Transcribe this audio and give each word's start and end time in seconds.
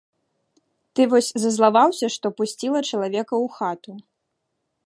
Ты 0.93 1.01
вось 1.11 1.29
зазлаваўся, 1.43 2.05
што 2.15 2.25
пусціла 2.39 2.79
чалавека 2.89 3.33
ў 3.43 3.47
хату. 3.59 3.91